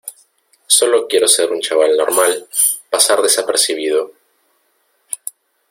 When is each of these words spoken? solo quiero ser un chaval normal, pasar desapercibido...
solo 0.65 1.05
quiero 1.07 1.27
ser 1.27 1.51
un 1.51 1.61
chaval 1.61 1.95
normal, 1.95 2.47
pasar 2.89 3.21
desapercibido... 3.21 4.11